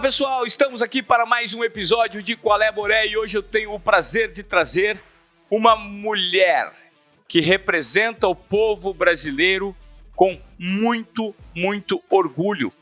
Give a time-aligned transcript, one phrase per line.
[0.00, 3.42] Fala pessoal, estamos aqui para mais um episódio de Qual é Boré e hoje eu
[3.42, 4.98] tenho o prazer de trazer
[5.50, 6.72] uma mulher
[7.28, 9.76] que representa o povo brasileiro
[10.16, 12.72] com muito, muito orgulho.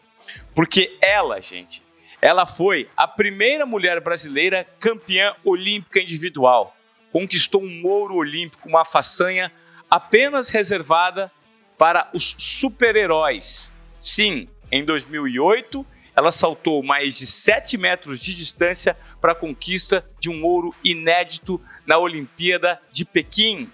[0.55, 1.83] Porque ela, gente,
[2.23, 6.77] ela foi a primeira mulher brasileira campeã olímpica individual.
[7.11, 9.51] Conquistou um ouro olímpico, uma façanha
[9.91, 11.33] apenas reservada
[11.77, 13.73] para os super-heróis.
[13.99, 15.85] Sim, em 2008
[16.19, 21.61] ela saltou mais de 7 metros de distância para a conquista de um ouro inédito
[21.87, 23.71] na Olimpíada de Pequim.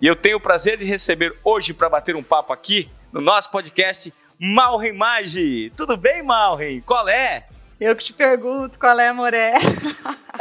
[0.00, 3.50] E eu tenho o prazer de receber hoje para bater um papo aqui no nosso
[3.50, 5.72] podcast Malren Magi.
[5.76, 6.80] Tudo bem, Malren?
[6.82, 7.48] Qual é?
[7.80, 9.54] Eu que te pergunto qual é, Moré.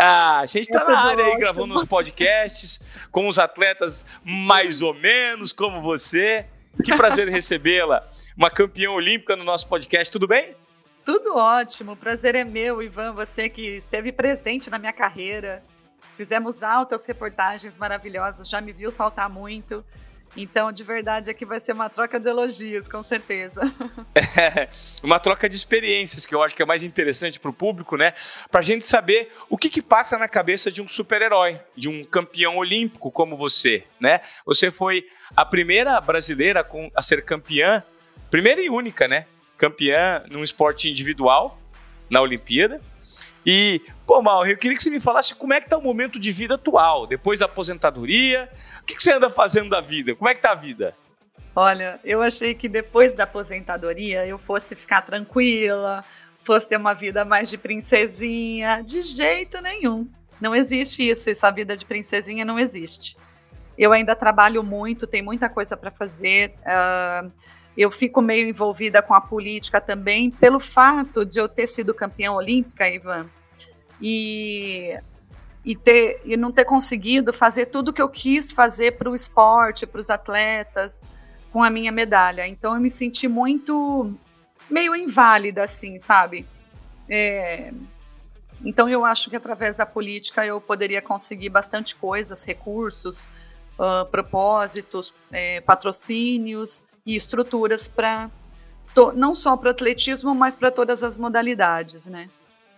[0.01, 2.79] Ah, a gente tá na área aí gravando uns podcasts
[3.11, 6.45] com os atletas mais ou menos como você.
[6.85, 10.09] Que prazer recebê-la, uma campeã olímpica no nosso podcast.
[10.09, 10.55] Tudo bem?
[11.11, 15.63] Tudo ótimo, o prazer é meu, Ivan, você que esteve presente na minha carreira.
[16.15, 19.83] Fizemos altas reportagens maravilhosas, já me viu saltar muito.
[20.37, 23.59] Então, de verdade, aqui vai ser uma troca de elogios, com certeza.
[24.15, 24.69] É,
[25.01, 28.13] uma troca de experiências, que eu acho que é mais interessante para o público, né?
[28.51, 32.03] Para a gente saber o que, que passa na cabeça de um super-herói, de um
[32.03, 34.21] campeão olímpico como você, né?
[34.45, 37.83] Você foi a primeira brasileira a ser campeã,
[38.29, 39.25] primeira e única, né?
[39.59, 41.59] Campeã num esporte individual
[42.09, 42.81] na Olimpíada.
[43.45, 46.19] E, pô, Mal, eu queria que você me falasse como é que tá o momento
[46.19, 48.49] de vida atual, depois da aposentadoria.
[48.81, 50.15] O que, que você anda fazendo da vida?
[50.15, 50.95] Como é que tá a vida?
[51.55, 56.03] Olha, eu achei que depois da aposentadoria eu fosse ficar tranquila,
[56.43, 58.81] fosse ter uma vida mais de princesinha.
[58.81, 60.07] De jeito nenhum.
[60.39, 63.17] Não existe isso, essa vida de princesinha não existe.
[63.77, 66.53] Eu ainda trabalho muito, tem muita coisa para fazer.
[66.61, 67.31] Uh,
[67.79, 72.33] eu fico meio envolvida com a política também, pelo fato de eu ter sido campeã
[72.33, 73.29] olímpica, Ivan,
[74.01, 74.99] e,
[75.63, 79.87] e, ter, e não ter conseguido fazer tudo que eu quis fazer para o esporte,
[79.87, 81.05] para os atletas,
[81.53, 82.45] com a minha medalha.
[82.45, 84.13] Então eu me senti muito,
[84.69, 86.45] meio inválida, assim, sabe?
[87.09, 87.71] É,
[88.65, 93.29] então eu acho que através da política eu poderia conseguir bastante coisas, recursos,
[93.79, 98.29] uh, propósitos, é, patrocínios, e estruturas para
[99.15, 102.29] não só para o atletismo, mas para todas as modalidades, né?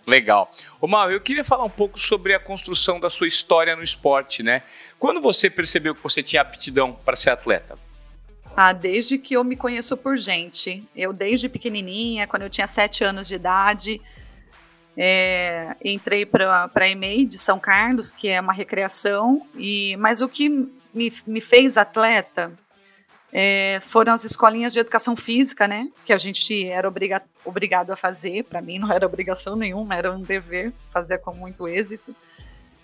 [0.06, 0.52] Legal.
[0.80, 4.44] Ô Mal, eu queria falar um pouco sobre a construção da sua história no esporte,
[4.44, 4.62] né?
[5.00, 7.78] Quando você percebeu que você tinha aptidão para ser atleta?
[8.56, 10.88] Ah, desde que eu me conheço por gente.
[10.96, 14.02] Eu, desde pequenininha, quando eu tinha sete anos de idade,
[14.96, 20.30] é, entrei para a EMEI de São Carlos, que é uma recreação, e mas o
[20.30, 20.50] que
[20.94, 22.52] me, me fez atleta
[23.34, 25.90] é, foram as escolinhas de educação física, né?
[26.06, 28.44] Que a gente era obriga obrigado a fazer.
[28.44, 32.14] Para mim, não era obrigação nenhuma, era um dever fazer com muito êxito.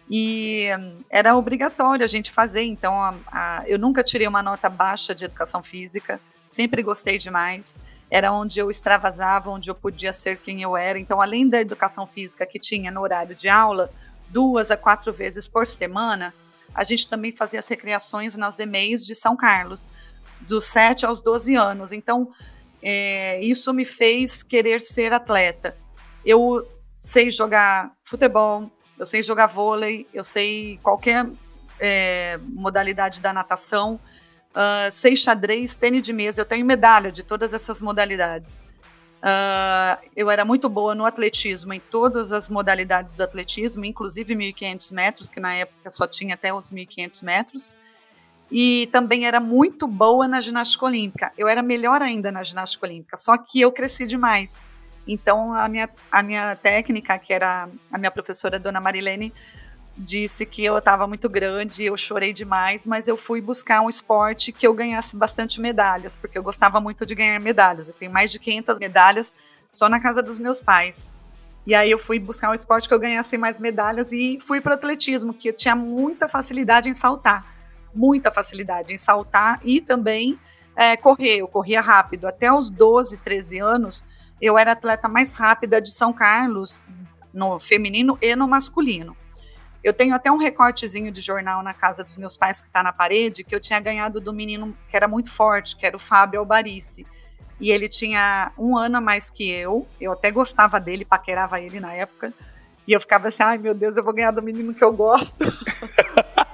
[0.10, 0.68] E
[1.10, 2.64] era obrigatório a gente fazer.
[2.64, 6.20] Então, a, a, eu nunca tirei uma nota baixa de educação física,
[6.50, 7.76] sempre gostei demais.
[8.10, 10.98] Era onde eu extravasava, onde eu podia ser quem eu era.
[10.98, 13.92] Então, além da educação física que tinha no horário de aula,
[14.30, 16.34] duas a quatro vezes por semana,
[16.74, 19.90] a gente também fazia as recreações nas EMEIs de São Carlos
[20.42, 21.92] dos 7 aos 12 anos.
[21.92, 22.32] Então,
[22.82, 25.76] é, isso me fez querer ser atleta.
[26.26, 26.68] Eu
[27.00, 31.28] sei jogar futebol, eu sei jogar vôlei, eu sei qualquer
[31.80, 34.00] é, modalidade da natação,
[34.54, 38.62] uh, sei xadrez, tênis de mesa, eu tenho medalha de todas essas modalidades.
[39.18, 44.94] Uh, eu era muito boa no atletismo, em todas as modalidades do atletismo, inclusive 1.500
[44.94, 47.78] metros, que na época só tinha até os 1.500 metros
[48.52, 51.32] e também era muito boa na ginástica olímpica.
[51.38, 54.56] Eu era melhor ainda na ginástica olímpica, só que eu cresci demais.
[55.08, 59.34] Então a minha, a minha técnica, que era a minha professora Dona Marilene,
[59.98, 64.52] disse que eu estava muito grande, eu chorei demais, mas eu fui buscar um esporte
[64.52, 67.90] que eu ganhasse bastante medalhas, porque eu gostava muito de ganhar medalhas.
[67.90, 69.34] Eu tenho mais de 500 medalhas
[69.72, 71.14] só na casa dos meus pais.
[71.66, 74.72] E aí eu fui buscar um esporte que eu ganhasse mais medalhas e fui para
[74.72, 77.57] o atletismo, que eu tinha muita facilidade em saltar
[77.98, 80.40] muita facilidade em saltar e também
[80.76, 81.38] é, correr.
[81.38, 82.28] Eu corria rápido.
[82.28, 84.06] Até os 12, 13 anos,
[84.40, 86.86] eu era atleta mais rápida de São Carlos,
[87.34, 89.18] no feminino e no masculino.
[89.84, 92.92] Eu tenho até um recortezinho de jornal na casa dos meus pais que está na
[92.92, 96.40] parede, que eu tinha ganhado do menino que era muito forte, que era o Fábio
[96.40, 97.06] Albarici.
[97.60, 99.88] E ele tinha um ano a mais que eu.
[100.00, 102.34] Eu até gostava dele, paquerava ele na época.
[102.88, 105.44] E eu ficava assim, ai meu Deus, eu vou ganhar do menino que eu gosto.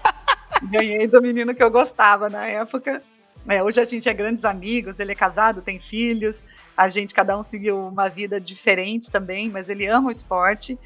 [0.69, 3.01] Ganhei do menino que eu gostava na época.
[3.47, 6.41] É, hoje a gente é grandes amigos, ele é casado, tem filhos,
[6.77, 10.79] a gente, cada um seguiu uma vida diferente também, mas ele ama o esporte.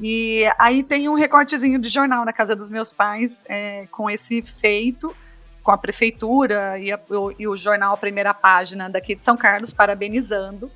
[0.00, 4.42] E aí tem um recortezinho de jornal na casa dos meus pais é, com esse
[4.42, 5.14] feito,
[5.62, 9.72] com a prefeitura e, a, o, e, o, jornal Primeira Página daqui de São Carlos
[9.72, 10.66] parabenizando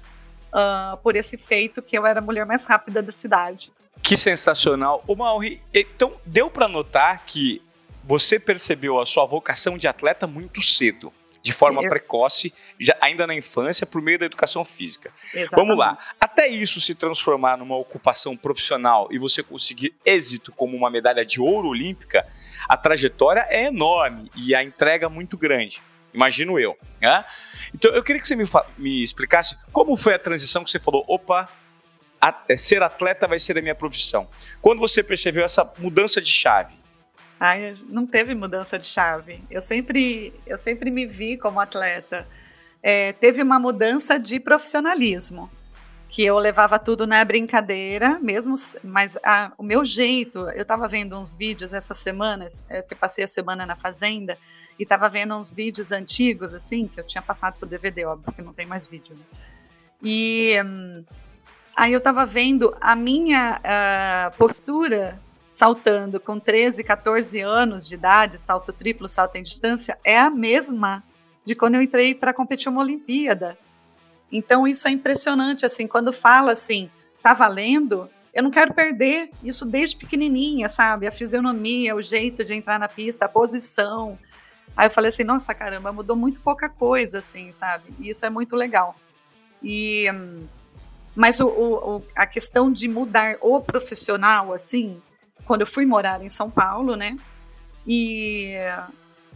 [0.53, 3.73] uh, por esse feito que eu era a mulher mais rápida da cidade.
[4.03, 5.03] Que sensacional.
[5.07, 7.63] O Mauri, então deu para notar que
[8.05, 11.13] você percebeu a sua vocação de atleta muito cedo
[11.43, 11.89] de forma eu...
[11.89, 15.11] precoce, já, ainda na infância, por meio da educação física.
[15.35, 15.51] Exatamente.
[15.51, 15.99] Vamos lá.
[16.21, 21.41] Até isso se transformar numa ocupação profissional e você conseguir êxito como uma medalha de
[21.41, 22.25] ouro olímpica,
[22.69, 25.83] a trajetória é enorme e a entrega muito grande.
[26.15, 26.79] Imagino eu.
[27.01, 27.25] Né?
[27.75, 31.05] Então eu queria que você me, me explicasse como foi a transição que você falou:
[31.09, 31.49] opa,
[32.21, 34.29] a, ser atleta vai ser a minha profissão.
[34.61, 36.82] Quando você percebeu essa mudança de chave?
[37.45, 39.43] Ai, não teve mudança de chave.
[39.51, 42.25] Eu sempre, eu sempre me vi como atleta.
[42.81, 45.51] É, teve uma mudança de profissionalismo,
[46.09, 48.55] que eu levava tudo na brincadeira, mesmo,
[48.85, 53.25] mas a, o meu jeito, eu estava vendo uns vídeos essas semanas, é, que passei
[53.25, 54.39] a semana na fazenda,
[54.79, 58.41] e estava vendo uns vídeos antigos, assim, que eu tinha passado por DVD, óbvio que
[58.41, 59.17] não tem mais vídeo.
[59.17, 59.25] Né?
[60.01, 61.05] E hum,
[61.75, 65.21] aí eu estava vendo a minha uh, postura
[65.53, 71.05] saltando com 13, 14 anos de idade, salto triplo, salto em distância, é a mesma
[71.45, 73.59] de quando eu entrei para competir uma Olimpíada.
[74.33, 76.91] Então isso é impressionante, assim, quando fala assim,
[77.23, 81.07] tá valendo, eu não quero perder isso desde pequenininha, sabe?
[81.07, 84.19] A fisionomia, o jeito de entrar na pista, a posição.
[84.75, 87.93] Aí eu falei assim, nossa, caramba, mudou muito pouca coisa, assim, sabe?
[88.01, 88.97] E isso é muito legal.
[89.63, 90.07] E,
[91.15, 94.99] mas o, o, a questão de mudar o profissional, assim,
[95.47, 97.17] quando eu fui morar em São Paulo, né?
[97.87, 98.55] E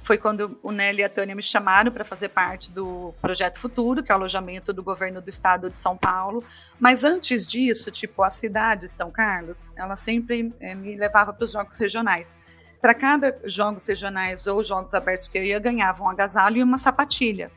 [0.06, 4.04] foi quando o Nelly e a Tânia me chamaram para fazer parte do Projeto Futuro,
[4.04, 6.44] que é o alojamento do governo do estado de São Paulo.
[6.78, 11.42] Mas antes disso, tipo, a cidade de São Carlos, ela sempre é, me levava para
[11.42, 12.36] os jogos regionais.
[12.80, 16.78] Para cada jogos regionais ou jogos abertos que eu ia, ganhava um agasalho e uma
[16.78, 17.50] sapatilha.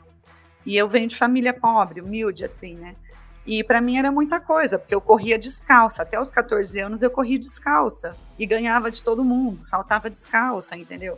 [0.65, 2.95] E eu venho de família pobre, humilde, assim, né?
[3.51, 6.03] E para mim era muita coisa, porque eu corria descalça.
[6.03, 11.17] Até os 14 anos eu corria descalça e ganhava de todo mundo, saltava descalça, entendeu?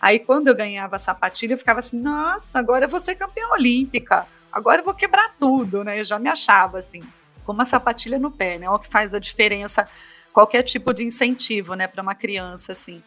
[0.00, 3.46] Aí quando eu ganhava a sapatilha, eu ficava assim: nossa, agora eu vou ser campeã
[3.48, 6.00] olímpica, agora eu vou quebrar tudo, né?
[6.00, 7.02] Eu já me achava assim,
[7.44, 8.64] com uma sapatilha no pé, né?
[8.64, 9.86] É o que faz a diferença,
[10.32, 13.02] qualquer tipo de incentivo, né, para uma criança, assim.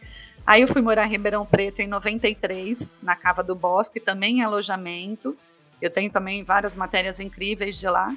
[0.46, 4.42] Aí eu fui morar em Ribeirão Preto em 93, na Cava do Bosque, também em
[4.44, 5.36] alojamento.
[5.80, 8.14] Eu tenho também várias matérias incríveis de lá.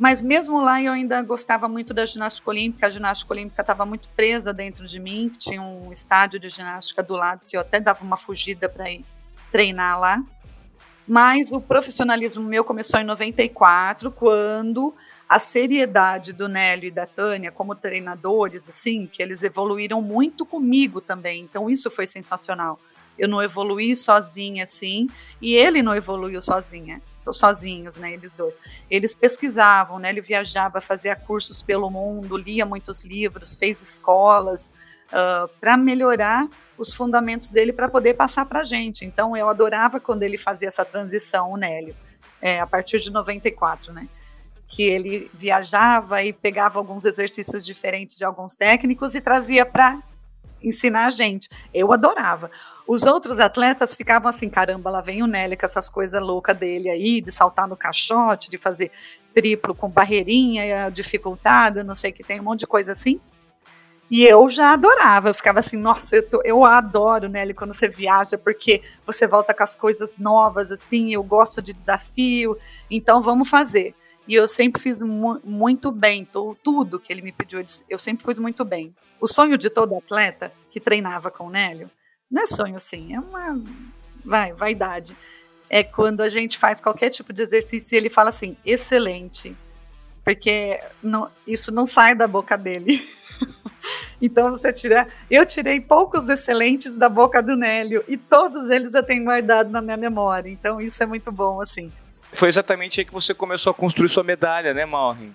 [0.00, 2.86] Mas mesmo lá eu ainda gostava muito da ginástica olímpica.
[2.86, 7.12] A ginástica olímpica estava muito presa dentro de mim, tinha um estádio de ginástica do
[7.12, 9.04] lado que eu até dava uma fugida para ir
[9.52, 10.24] treinar lá.
[11.06, 14.94] Mas o profissionalismo meu começou em 94, quando
[15.28, 21.02] a seriedade do Nélio e da Tânia como treinadores, assim, que eles evoluíram muito comigo
[21.02, 21.42] também.
[21.42, 22.80] Então isso foi sensacional
[23.20, 25.06] eu não evoluí sozinha assim,
[25.42, 28.54] e ele não evoluiu sozinha, sozinhos, né, eles dois.
[28.90, 34.72] Eles pesquisavam, né, ele viajava, fazia cursos pelo mundo, lia muitos livros, fez escolas
[35.12, 39.04] uh, ah, para melhorar os fundamentos dele para poder passar para a gente.
[39.04, 41.94] Então eu adorava quando ele fazia essa transição, o Nélio,
[42.40, 44.08] é, a partir de 94, né?
[44.66, 50.00] que ele viajava e pegava alguns exercícios diferentes de alguns técnicos e trazia para
[50.62, 51.48] ensinar a gente.
[51.72, 52.50] Eu adorava.
[52.92, 56.90] Os outros atletas ficavam assim, caramba, lá vem o Nelly com essas coisas loucas dele
[56.90, 58.90] aí, de saltar no caixote, de fazer
[59.32, 63.20] triplo com barreirinha dificultada, não sei que tem um monte de coisa assim.
[64.10, 67.88] E eu já adorava, eu ficava assim, nossa, eu, tô, eu adoro, Nelly, quando você
[67.88, 72.58] viaja, porque você volta com as coisas novas, assim, eu gosto de desafio,
[72.90, 73.94] então vamos fazer.
[74.26, 76.28] E eu sempre fiz mu muito bem,
[76.60, 78.92] tudo que ele me pediu, eu sempre fiz muito bem.
[79.20, 81.88] O sonho de todo atleta que treinava com o Nélio
[82.30, 83.60] não é sonho assim, é uma
[84.24, 85.16] vai, vaidade.
[85.68, 89.56] É quando a gente faz qualquer tipo de exercício e ele fala assim, excelente.
[90.24, 93.08] Porque não, isso não sai da boca dele.
[94.20, 95.08] então você tira.
[95.30, 99.80] Eu tirei poucos excelentes da boca do Nélio e todos eles eu tenho guardado na
[99.80, 100.50] minha memória.
[100.50, 101.90] Então isso é muito bom, assim.
[102.32, 105.34] Foi exatamente aí que você começou a construir sua medalha, né, Maureen?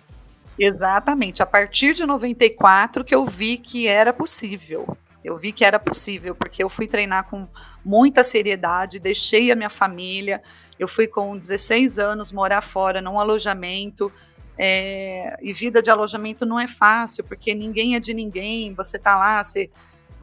[0.57, 1.43] Exatamente.
[1.43, 4.97] A partir de 94 que eu vi que era possível.
[5.25, 7.48] Eu vi que era possível, porque eu fui treinar com
[7.84, 10.39] muita seriedade, deixei a minha família.
[10.77, 14.12] Eu fui com 16 anos morar fora num alojamento.
[14.55, 18.75] É, e vida de alojamento não é fácil, porque ninguém é de ninguém.
[18.75, 19.72] Você tá lá, você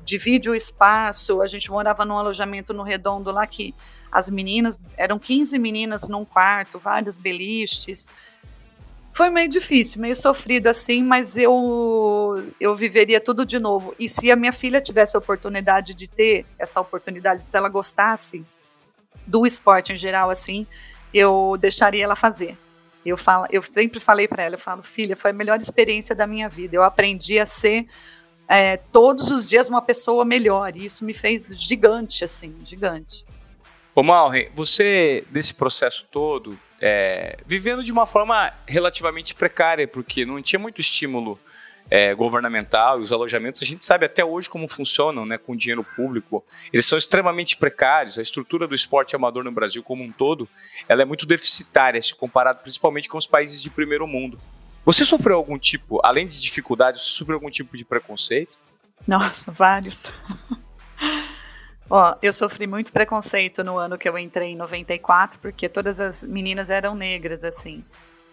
[0.05, 1.43] divide o espaço.
[1.43, 3.75] A gente morava num alojamento no Redondo lá que
[4.11, 8.07] as meninas, eram 15 meninas num quarto, vários beliches.
[9.13, 11.53] Foi meio difícil, meio sofrido assim, mas eu
[12.61, 13.95] eu viveria tudo de novo.
[13.99, 18.45] E se a minha filha tivesse a oportunidade de ter essa oportunidade, se ela gostasse
[19.27, 20.67] do esporte em geral assim,
[21.13, 22.57] eu deixaria ela fazer.
[23.05, 26.27] Eu falo, eu sempre falei para ela, eu falo, filha, foi a melhor experiência da
[26.27, 26.77] minha vida.
[26.77, 27.87] Eu aprendi a ser
[28.49, 30.77] é, todos os dias uma pessoa melhor.
[30.77, 33.25] E isso me fez gigante, assim, gigante.
[33.95, 40.41] Ô Malren, você, desse processo todo, é, vivendo de uma forma relativamente precária, porque não
[40.41, 41.39] tinha muito estímulo
[41.95, 45.85] é, governamental e os alojamentos, a gente sabe até hoje como funcionam, né, com dinheiro
[45.85, 46.43] público.
[46.73, 48.19] Eles são extremamente precários.
[48.19, 50.49] A estrutura do esporte amador no Brasil como um todo,
[50.89, 54.39] ela é muito deficitária, se comparado principalmente com os países de primeiro mundo.
[54.87, 58.59] Você sofreu algum tipo, além de dificuldades, você sofreu algum tipo de preconceito?
[59.07, 60.11] Nossa, vários.
[61.91, 66.23] Ó, eu sofri muito preconceito no ano que eu entrei em 94, porque todas as
[66.23, 67.85] meninas eram negras, assim.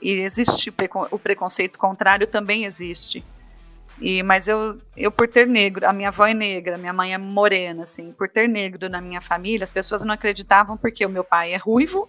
[0.01, 0.73] E existe
[1.11, 3.21] o preconceito contrário também existe.
[4.01, 7.17] E, mas eu, eu, por ter negro, a minha avó é negra, minha mãe é
[7.17, 11.23] morena, assim, por ter negro na minha família, as pessoas não acreditavam porque o meu
[11.23, 12.07] pai é ruivo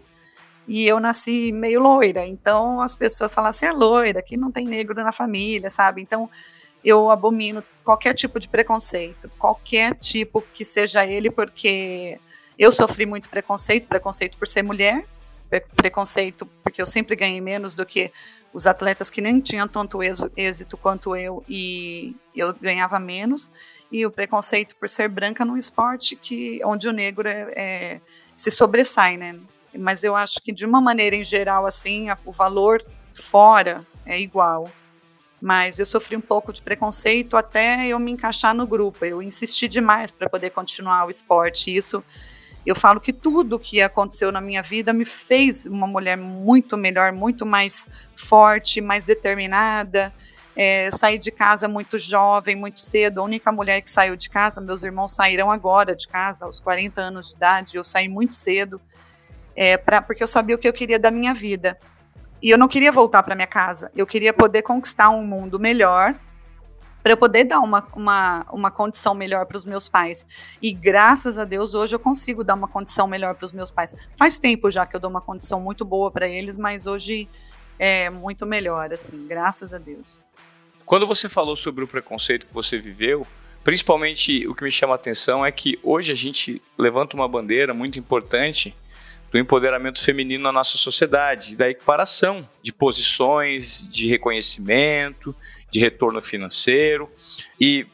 [0.68, 2.25] e eu nasci meio loira.
[2.25, 6.00] Então as pessoas falam assim, é loira, que não tem negro na família, sabe?
[6.00, 6.30] Então
[6.85, 12.20] eu abomino qualquer tipo de preconceito, qualquer tipo que seja ele, porque
[12.59, 15.04] eu sofri muito preconceito, preconceito por ser mulher,
[15.76, 18.12] preconceito porque eu sempre ganhei menos do que
[18.52, 20.00] os atletas que nem tinham tanto
[20.37, 23.50] êxito quanto eu e eu ganhava menos
[23.90, 28.00] e o preconceito por ser branca num esporte que onde o negro é, é,
[28.37, 29.38] se sobressai, né?
[29.76, 34.19] Mas eu acho que de uma maneira em geral assim a, o valor fora é
[34.21, 34.71] igual.
[35.40, 39.04] Mas eu sofri um pouco de preconceito até eu me encaixar no grupo.
[39.04, 41.75] Eu insisti demais para poder continuar o esporte.
[41.75, 42.04] Isso
[42.64, 47.12] eu falo que tudo que aconteceu na minha vida me fez uma mulher muito melhor,
[47.12, 50.12] muito mais forte, mais determinada.
[50.55, 53.21] É, eu saí de casa muito jovem, muito cedo.
[53.21, 57.00] A única mulher que saiu de casa, meus irmãos saíram agora de casa, aos 40
[57.00, 57.76] anos de idade.
[57.76, 58.81] Eu saí muito cedo,
[59.57, 61.79] é, pra, porque eu sabia o que eu queria da minha vida.
[62.43, 63.90] E eu não queria voltar para minha casa.
[63.97, 66.14] Eu queria poder conquistar um mundo melhor
[67.02, 70.26] para eu poder dar uma, uma, uma condição melhor para os meus pais.
[70.61, 73.97] E graças a Deus, hoje eu consigo dar uma condição melhor para os meus pais.
[74.16, 77.28] Faz tempo já que eu dou uma condição muito boa para eles, mas hoje
[77.78, 80.21] é muito melhor, assim, graças a Deus.
[80.85, 83.26] Quando você falou sobre o preconceito que você viveu,
[83.64, 87.73] principalmente o que me chama a atenção é que hoje a gente levanta uma bandeira
[87.73, 88.75] muito importante
[89.30, 95.34] do empoderamento feminino na nossa sociedade, da equiparação de posições, de reconhecimento,
[95.70, 97.08] de retorno financeiro.
[97.60, 97.87] E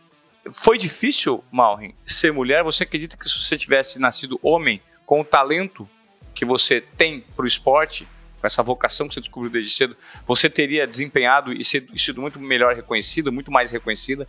[0.50, 2.64] foi difícil, Malrin, ser mulher?
[2.64, 5.88] Você acredita que se você tivesse nascido homem, com o talento
[6.35, 8.09] que você tem para o esporte,
[8.40, 12.75] com essa vocação que você descobriu desde cedo, você teria desempenhado e sido, muito melhor
[12.75, 14.26] reconhecida, muito mais reconhecida?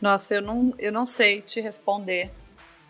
[0.00, 2.32] Nossa, eu não, eu não sei te responder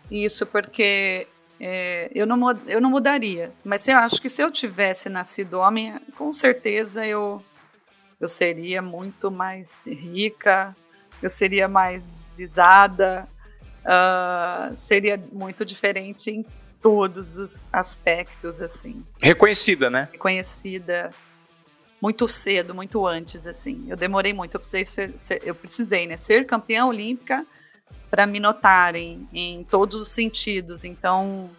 [0.09, 1.27] isso, porque
[1.59, 3.51] é, eu, não, eu não mudaria.
[3.63, 7.43] Mas eu acho que se eu tivesse nascido homem, com certeza eu,
[8.19, 10.75] eu seria muito mais rica,
[11.21, 13.27] eu seria mais visada,
[13.83, 16.45] uh, seria muito diferente em
[16.81, 19.03] todos os aspectos, assim.
[19.19, 20.09] Reconhecida, né?
[20.11, 21.09] Reconhecida
[22.01, 23.85] muito cedo, muito antes, assim.
[23.87, 27.45] Eu demorei muito, eu precisei, ser, ser, eu precisei né, ser campeã olímpica
[28.15, 30.85] para me notarem em todos os sentidos.
[30.85, 31.49] Então,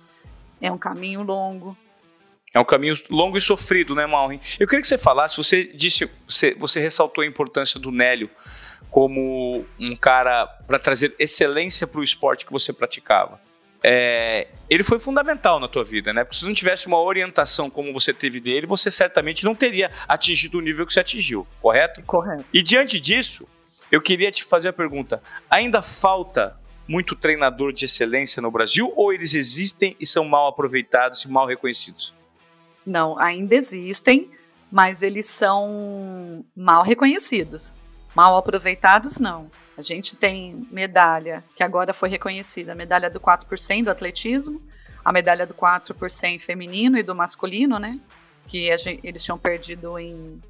[0.59, 1.77] é um caminho longo.
[2.55, 4.41] É um caminho longo e sofrido, né, Malrin?
[4.59, 8.31] Eu queria que você falasse, você disse, você, você ressaltou a importância do Nélio
[8.91, 13.39] como um cara para trazer excelência para o esporte que você praticava.
[13.85, 16.25] É, ele foi fundamental na tua vida, né?
[16.25, 20.57] Porque se não tivesse uma orientação como você teve dele, você certamente não teria atingido
[20.57, 22.01] o nível que você atingiu, correto?
[22.05, 22.47] Correto.
[22.51, 23.47] E diante disso,
[23.91, 29.13] eu queria te fazer a pergunta: ainda falta muito treinador de excelência no Brasil ou
[29.13, 32.15] eles existem e são mal aproveitados e mal reconhecidos?
[32.85, 34.31] Não, ainda existem,
[34.71, 37.77] mas eles são mal reconhecidos.
[38.15, 39.51] Mal aproveitados, não.
[39.77, 43.47] A gente tem medalha que agora foi reconhecida, a medalha do 4
[43.85, 44.63] do atletismo,
[45.05, 45.95] a medalha do 4
[46.41, 48.01] feminino e do masculino, né?
[48.47, 50.41] Que gente, eles tinham perdido em,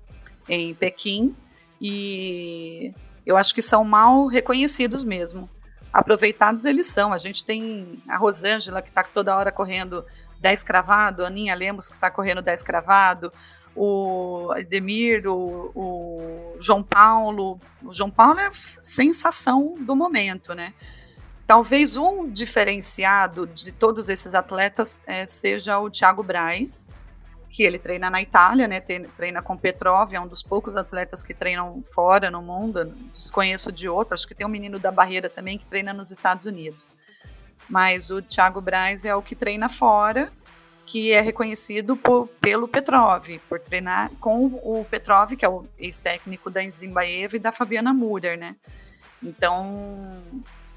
[0.49, 1.35] em Pequim.
[1.81, 2.95] E
[3.27, 5.51] eu acho que são mal reconhecidos mesmo.
[5.93, 7.13] Aproveitados eles são.
[7.13, 10.05] A gente tem a Rosângela, que está toda hora correndo
[10.41, 13.33] 10 cravado, a Aninha Lemos, que está correndo 10 cravado,
[13.75, 17.61] o Ademir, o, o, João Paulo.
[17.83, 18.53] O João Paulo é a
[18.83, 20.73] sensação do momento, né?
[21.47, 26.91] talvez um diferenciado de todos esses atletas é, seja o Thiago Braz,
[27.57, 28.81] que ele treina na Itália, né?
[28.81, 32.85] Treina com Petrov, é um dos poucos atletas que treinam fora no mundo.
[33.11, 36.45] Desconheço de outro, acho que tem um menino da barreira também que treina nos Estados
[36.45, 36.95] Unidos.
[37.67, 40.31] Mas o Thiago Braz é o que treina fora,
[40.85, 46.51] que é reconhecido por, pelo Petrov, por treinar com o Petrov, que é o ex-técnico
[46.51, 48.55] da Zimbaeva e da Fabiana Murer, né?
[49.23, 50.23] Então,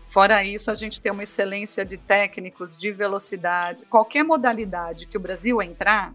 [0.07, 3.83] fora isso, a gente tem uma excelência de técnicos, de velocidade.
[3.87, 6.13] Qualquer modalidade que o Brasil entrar,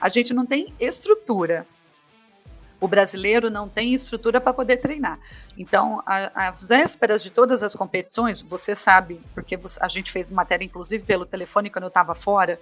[0.00, 1.66] a gente não tem estrutura.
[2.78, 5.18] O brasileiro não tem estrutura para poder treinar.
[5.56, 11.02] Então, às vésperas de todas as competições, você sabe, porque a gente fez matéria, inclusive
[11.02, 12.60] pelo telefone, quando eu estava fora,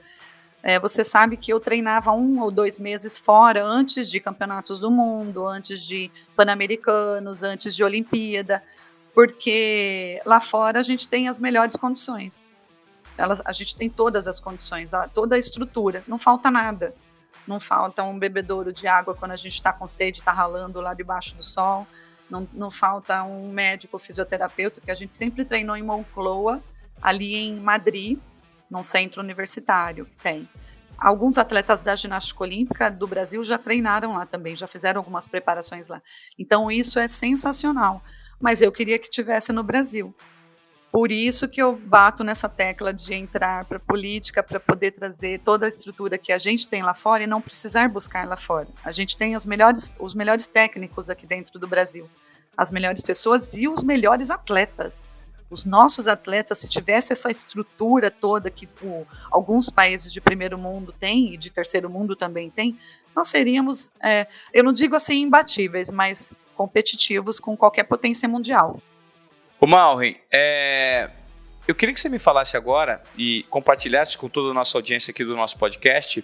[0.63, 4.91] é, você sabe que eu treinava um ou dois meses fora, antes de campeonatos do
[4.91, 8.63] mundo, antes de pan-americanos, antes de Olimpíada,
[9.13, 12.49] porque lá fora a gente tem as melhores condições.
[13.19, 16.95] Elas, a gente tem todas as condições, toda a estrutura, não falta nada
[17.47, 20.95] não falta um bebedouro de água quando a gente está com sede, está ralando lá
[20.95, 21.87] debaixo do sol,
[22.31, 26.63] não, não falta um médico fisioterapeuta, que a gente sempre treinou em Moncloa,
[27.03, 28.19] ali em Madrid,
[28.71, 30.49] num centro universitário que tem.
[30.97, 35.89] Alguns atletas da ginástica olímpica do Brasil já treinaram lá também, já fizeram algumas preparações
[35.89, 36.01] lá.
[36.39, 38.03] Então isso é sensacional.
[38.41, 40.15] Mas eu queria que tivesse no Brasil.
[40.95, 45.41] Por isso que eu bato nessa tecla de entrar para a política para poder trazer
[45.41, 48.69] toda a estrutura que a gente tem lá fora e não precisar buscar lá fora.
[48.85, 52.09] A gente tem os melhores, os melhores técnicos aqui dentro do Brasil,
[52.57, 55.11] as melhores pessoas e os melhores atletas.
[55.51, 60.93] Os nossos atletas, se tivesse essa estrutura toda que pô, alguns países de primeiro mundo
[60.93, 62.79] têm e de terceiro mundo também têm,
[63.17, 68.81] nós seríamos, é, eu não digo assim imbatíveis, mas competitivos com qualquer potência mundial.
[69.65, 71.09] Ô Malren, é...
[71.67, 75.25] eu queria que você me falasse agora e compartilhasse com toda a nossa audiência aqui
[75.25, 76.23] do nosso podcast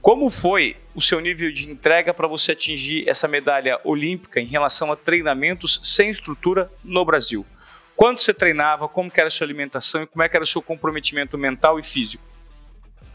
[0.00, 4.90] como foi o seu nível de entrega para você atingir essa medalha olímpica em relação
[4.90, 7.46] a treinamentos sem estrutura no Brasil?
[7.94, 11.38] Quanto você treinava, como era a sua alimentação e como é era o seu comprometimento
[11.38, 12.24] mental e físico?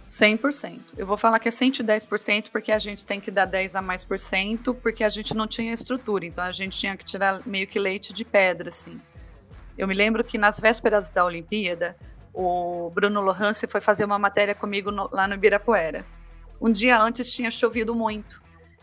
[0.07, 0.79] 100%.
[0.97, 4.05] Eu vou falar que é 110% porque a gente tem que dar 10 a mais
[4.05, 7.67] por cento porque a gente não tinha estrutura, então a gente tinha que tirar meio
[7.67, 8.97] que leite de pedra, assim.
[9.77, 11.95] Eu me lembro que nas vésperas da Olimpíada,
[12.33, 16.05] o Bruno Lohance foi fazer uma matéria comigo no, lá no Ibirapuera.
[16.59, 18.41] Um dia antes tinha chovido muito.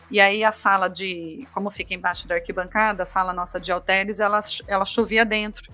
[0.09, 4.19] E aí a sala de, como fica embaixo da arquibancada, a sala nossa de halteres,
[4.19, 5.71] ela, ela chovia dentro.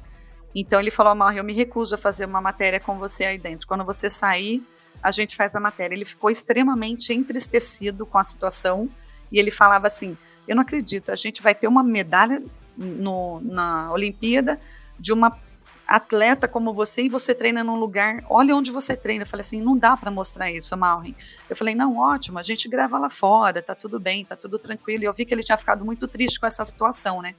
[0.55, 3.67] Então ele falou, Amor, eu me recuso a fazer uma matéria com você aí dentro.
[3.67, 4.65] Quando você sair,
[5.01, 5.95] a gente faz a matéria.
[5.95, 8.89] Ele ficou extremamente entristecido com a situação
[9.31, 12.43] e ele falava assim: Eu não acredito, a gente vai ter uma medalha
[12.77, 14.59] no, na Olimpíada,
[15.01, 15.35] de uma
[15.87, 19.23] atleta como você e você treina num lugar, olha onde você treina.
[19.23, 21.15] Eu falei assim, não dá para mostrar isso, Malrin.
[21.49, 25.03] Eu falei, não, ótimo, a gente grava lá fora, tá tudo bem, tá tudo tranquilo.
[25.03, 27.35] E eu vi que ele tinha ficado muito triste com essa situação, né?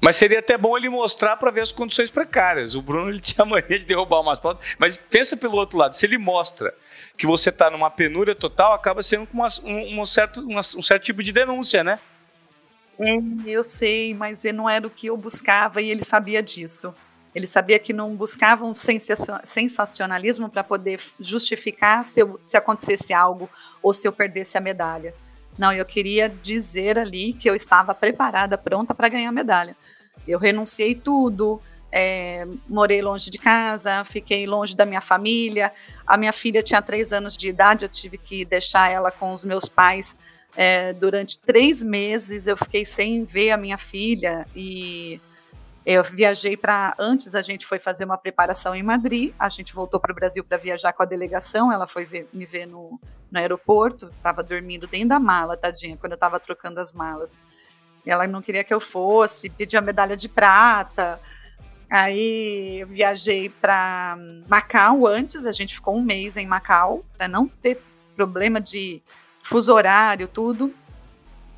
[0.00, 2.74] Mas seria até bom ele mostrar para ver as condições precárias.
[2.74, 6.06] O Bruno ele tinha mania de derrubar umas fotos, mas pensa pelo outro lado, se
[6.06, 6.72] ele mostra
[7.16, 11.02] que você está numa penúria total, acaba sendo uma, um, um, certo, uma, um certo
[11.02, 11.98] tipo de denúncia, né?
[13.46, 16.94] eu sei, mas não era o que eu buscava e ele sabia disso.
[17.36, 23.50] Ele sabia que não buscava um sensacionalismo para poder justificar se, eu, se acontecesse algo
[23.82, 25.14] ou se eu perdesse a medalha.
[25.58, 29.76] Não, eu queria dizer ali que eu estava preparada, pronta para ganhar a medalha.
[30.26, 31.60] Eu renunciei tudo,
[31.92, 35.70] é, morei longe de casa, fiquei longe da minha família.
[36.06, 39.44] A minha filha tinha três anos de idade, eu tive que deixar ela com os
[39.44, 40.16] meus pais
[40.56, 42.46] é, durante três meses.
[42.46, 45.20] Eu fiquei sem ver a minha filha e
[45.86, 46.96] eu viajei para.
[46.98, 50.42] Antes a gente foi fazer uma preparação em Madrid, a gente voltou para o Brasil
[50.42, 51.72] para viajar com a delegação.
[51.72, 56.12] Ela foi ver, me ver no, no aeroporto, estava dormindo dentro da mala, tadinha, quando
[56.12, 57.40] eu estava trocando as malas.
[58.04, 61.20] Ela não queria que eu fosse, pediu a medalha de prata.
[61.88, 64.18] Aí eu viajei para
[64.48, 67.80] Macau antes, a gente ficou um mês em Macau, para não ter
[68.16, 69.00] problema de
[69.40, 70.74] fuso horário, tudo.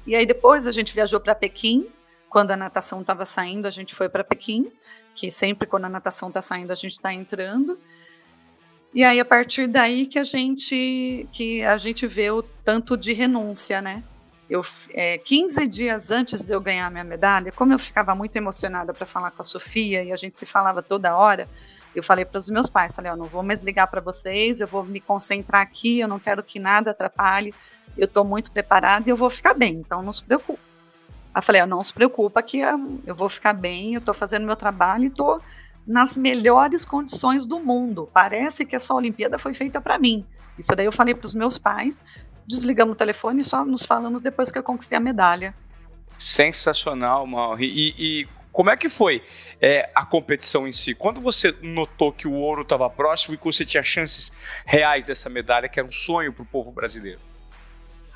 [0.06, 1.88] E aí depois a gente viajou para Pequim,
[2.28, 4.70] quando a natação estava saindo, a gente foi para Pequim,
[5.14, 7.78] que sempre quando a natação está saindo, a gente está entrando.
[8.94, 13.12] E aí a partir daí que a gente que a gente vê o tanto de
[13.12, 14.02] renúncia, né?
[14.48, 14.64] Eu,
[14.94, 19.04] é, 15 dias antes de eu ganhar minha medalha, como eu ficava muito emocionada para
[19.04, 21.46] falar com a Sofia e a gente se falava toda hora,
[21.94, 24.66] eu falei para os meus pais, falei, eu não vou mais ligar para vocês, eu
[24.66, 27.54] vou me concentrar aqui, eu não quero que nada atrapalhe,
[27.94, 30.67] eu estou muito preparada e eu vou ficar bem, então não se preocupe.
[31.34, 32.58] Aí falei, não se preocupa que
[33.06, 35.40] eu vou ficar bem, eu estou fazendo meu trabalho e estou
[35.86, 38.08] nas melhores condições do mundo.
[38.12, 40.26] Parece que essa Olimpíada foi feita para mim.
[40.58, 42.02] Isso daí eu falei para os meus pais,
[42.46, 45.54] desligamos o telefone e só nos falamos depois que eu conquistei a medalha.
[46.18, 47.62] Sensacional, Mauro.
[47.62, 49.22] E, e como é que foi
[49.60, 50.92] é, a competição em si?
[50.94, 54.32] Quando você notou que o ouro estava próximo e que você tinha chances
[54.66, 57.20] reais dessa medalha, que era um sonho para o povo brasileiro?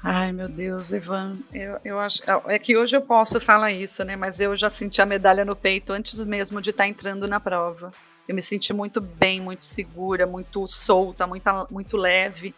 [0.05, 2.21] Ai, meu Deus, Ivan, eu, eu acho.
[2.49, 4.17] É que hoje eu posso falar isso, né?
[4.17, 7.39] Mas eu já senti a medalha no peito antes mesmo de estar tá entrando na
[7.39, 7.93] prova.
[8.27, 12.53] Eu me senti muito bem, muito segura, muito solta, muito, muito leve.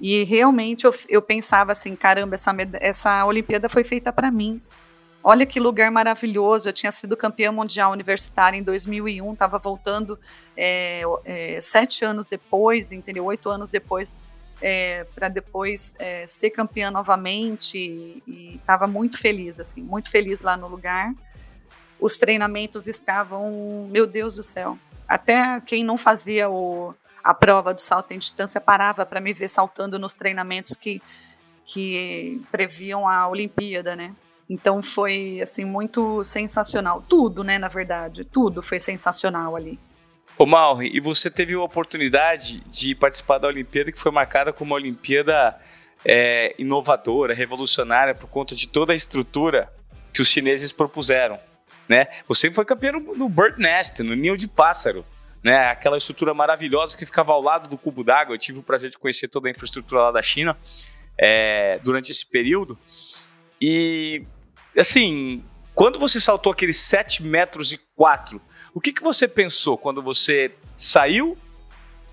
[0.00, 4.62] E realmente eu, eu pensava assim: caramba, essa, essa Olimpíada foi feita para mim.
[5.22, 6.70] Olha que lugar maravilhoso.
[6.70, 10.18] Eu tinha sido campeã mundial universitária em 2001, estava voltando
[10.56, 13.26] é, é, sete anos depois, entendeu?
[13.26, 14.16] Oito anos depois
[14.60, 17.78] é, para depois é, ser campeã novamente
[18.26, 21.12] e estava muito feliz, assim, muito feliz lá no lugar.
[21.98, 27.80] Os treinamentos estavam, meu Deus do céu, até quem não fazia o, a prova do
[27.80, 31.02] salto em distância parava para me ver saltando nos treinamentos que,
[31.64, 34.14] que previam a Olimpíada, né?
[34.48, 39.78] Então foi assim muito sensacional, tudo, né, na verdade, tudo foi sensacional ali.
[40.38, 44.70] Ô Malri, e você teve a oportunidade de participar da Olimpíada que foi marcada como
[44.70, 45.58] uma Olimpíada
[46.04, 49.72] é, inovadora, revolucionária, por conta de toda a estrutura
[50.12, 51.38] que os chineses propuseram.
[51.88, 52.06] Né?
[52.26, 55.04] Você foi campeão no Bird Nest, no ninho de pássaro.
[55.42, 55.68] Né?
[55.68, 58.34] Aquela estrutura maravilhosa que ficava ao lado do cubo d'água.
[58.34, 60.56] Eu tive o prazer de conhecer toda a infraestrutura lá da China
[61.18, 62.78] é, durante esse período.
[63.60, 64.24] E,
[64.76, 68.40] assim, quando você saltou aqueles 7 metros e 4
[68.74, 71.36] o que, que você pensou quando você saiu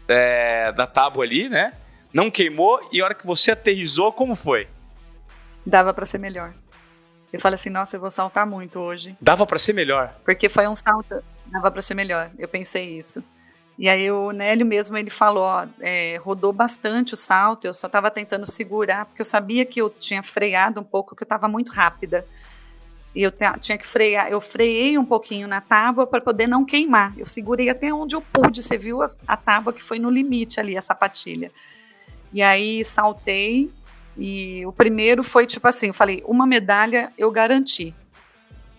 [0.07, 1.73] é, da tábua ali, né?
[2.13, 4.67] Não queimou e a hora que você aterrizou, como foi?
[5.65, 6.53] Dava para ser melhor.
[7.31, 9.17] Eu falei assim, nossa, eu vou saltar muito hoje.
[9.21, 10.15] Dava para ser melhor?
[10.23, 12.31] Porque foi um salto, dava para ser melhor.
[12.39, 13.23] Eu pensei isso.
[13.77, 17.85] E aí o Nélio mesmo, ele falou, ó, é, rodou bastante o salto, eu só
[17.85, 21.47] estava tentando segurar, porque eu sabia que eu tinha freado um pouco, que eu estava
[21.47, 22.25] muito rápida
[23.17, 27.17] e eu tinha que frear, eu freiei um pouquinho na tábua para poder não queimar.
[27.17, 30.59] Eu segurei até onde eu pude, você viu a, a tábua que foi no limite
[30.59, 31.51] ali, a sapatilha.
[32.31, 33.73] E aí saltei,
[34.15, 37.91] e o primeiro foi tipo assim: eu falei, uma medalha eu garanti.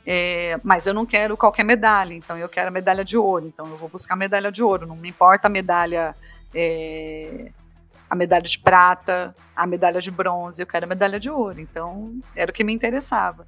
[0.07, 3.67] É, mas eu não quero qualquer medalha, então eu quero a medalha de ouro, então
[3.67, 6.15] eu vou buscar a medalha de ouro, não me importa a medalha,
[6.55, 7.51] é,
[8.09, 12.21] a medalha de prata, a medalha de bronze, eu quero a medalha de ouro, então
[12.37, 13.45] era o que me interessava.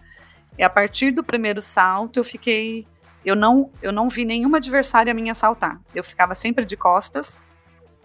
[0.61, 2.87] E a partir do primeiro salto, eu fiquei.
[3.25, 5.81] Eu não, eu não vi nenhuma adversária minha saltar.
[5.95, 7.41] Eu ficava sempre de costas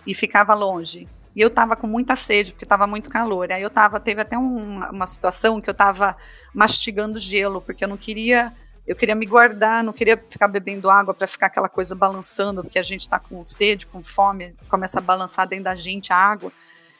[0.08, 1.06] e ficava longe.
[1.36, 3.52] E eu tava com muita sede, porque tava muito calor.
[3.52, 6.16] Aí eu tava, teve até um, uma situação que eu tava
[6.54, 8.54] mastigando gelo, porque eu não queria,
[8.88, 12.80] eu queria me guardar, não queria ficar bebendo água para ficar aquela coisa balançando, porque
[12.80, 16.54] a gente tá com sede, com fome, começa a balançar dentro da gente a água.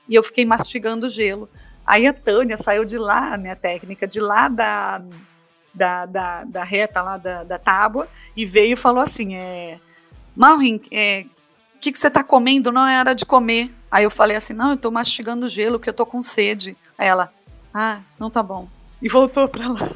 [0.10, 1.50] E eu fiquei mastigando gelo.
[1.86, 5.02] Aí a Tânia saiu de lá, minha técnica, de lá da,
[5.76, 9.80] da, da, da reta lá da, da tábua e veio e falou assim: é,
[10.36, 11.26] Malrin, é,
[11.76, 12.72] o que, que você está comendo?
[12.72, 13.72] Não é hora de comer.
[13.92, 16.76] Aí eu falei assim: não, eu estou mastigando gelo porque eu estou com sede.
[16.98, 17.32] Aí ela,
[17.74, 18.68] ah, não tá bom.
[19.02, 19.92] E voltou para lá.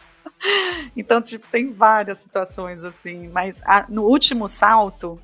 [0.96, 3.28] então, tipo, tem várias situações assim.
[3.28, 5.20] Mas a, no último salto,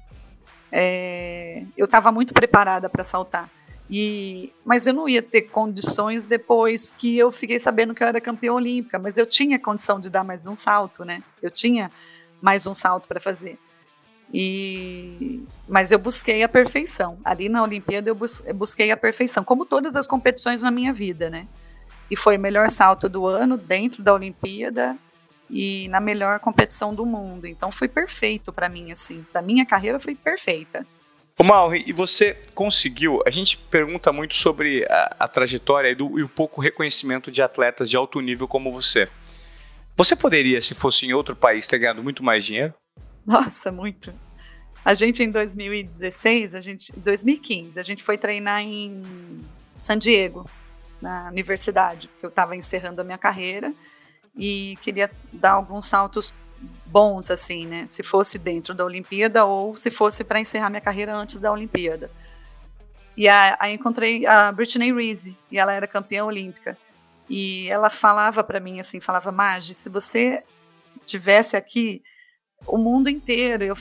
[0.70, 3.50] é, eu estava muito preparada para saltar.
[3.94, 8.22] E, mas eu não ia ter condições depois que eu fiquei sabendo que eu era
[8.22, 11.22] campeã olímpica, mas eu tinha condição de dar mais um salto, né?
[11.42, 11.92] Eu tinha
[12.40, 13.59] mais um salto para fazer.
[14.33, 17.18] E, mas eu busquei a perfeição.
[17.22, 20.90] Ali na Olimpíada eu, bus, eu busquei a perfeição, como todas as competições na minha
[20.90, 21.46] vida, né?
[22.11, 24.96] E foi o melhor salto do ano dentro da Olimpíada
[25.50, 27.46] e na melhor competição do mundo.
[27.46, 29.22] Então foi perfeito para mim assim.
[29.31, 30.87] Para minha carreira foi perfeita.
[31.42, 33.20] Ô Mauri, e você conseguiu?
[33.26, 37.42] A gente pergunta muito sobre a, a trajetória e, do, e o pouco reconhecimento de
[37.42, 39.09] atletas de alto nível como você.
[39.96, 42.72] Você poderia, se fosse em outro país, ter ganhado muito mais dinheiro?
[43.26, 44.14] Nossa, muito.
[44.85, 49.02] A gente em 2016, a gente, 2015, a gente foi treinar em
[49.76, 50.48] San Diego,
[51.00, 53.74] na universidade, porque eu estava encerrando a minha carreira
[54.37, 56.33] e queria dar alguns saltos
[56.87, 57.87] bons, assim, né?
[57.88, 62.11] Se fosse dentro da Olimpíada ou se fosse para encerrar minha carreira antes da Olimpíada.
[63.16, 66.77] E aí encontrei a Britney Reese, e ela era campeã olímpica.
[67.29, 70.42] E ela falava para mim assim, falava, Magi, se você
[71.05, 72.03] tivesse aqui
[72.66, 73.75] o mundo inteiro, eu,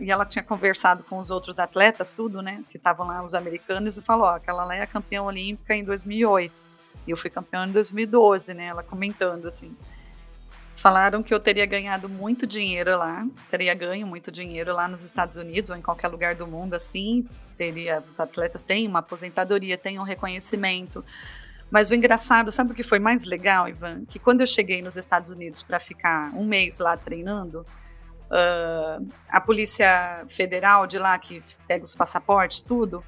[0.00, 3.96] e ela tinha conversado com os outros atletas, tudo, né, que estavam lá, os americanos,
[3.96, 6.54] e falou, ó, aquela lá é campeã olímpica em 2008,
[7.06, 9.76] e eu fui campeã em 2012, né, ela comentando assim
[10.78, 15.36] Falaram que eu teria ganhado muito dinheiro lá, teria ganho muito dinheiro lá nos Estados
[15.36, 17.26] Unidos ou em qualquer lugar do mundo assim.
[17.56, 21.04] Teria, os atletas têm uma aposentadoria, têm um reconhecimento.
[21.68, 24.04] Mas o engraçado, sabe o que foi mais legal, Ivan?
[24.04, 27.66] Que quando eu cheguei nos Estados Unidos para ficar um mês lá treinando,
[28.30, 33.02] uh, a Polícia Federal de lá, que pega os passaportes, tudo,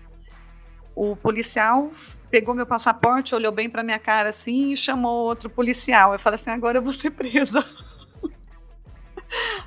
[0.92, 1.92] o policial
[2.30, 6.12] pegou meu passaporte, olhou bem para minha cara assim e chamou outro policial.
[6.12, 7.64] Eu falei assim: agora eu vou ser presa.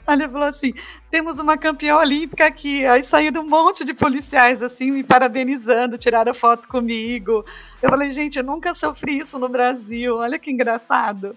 [0.07, 0.73] Aí ele falou assim:
[1.11, 2.85] temos uma campeã olímpica aqui.
[2.85, 7.45] Aí saíram um monte de policiais assim, me parabenizando, tiraram foto comigo.
[7.81, 11.35] Eu falei: gente, eu nunca sofri isso no Brasil, olha que engraçado.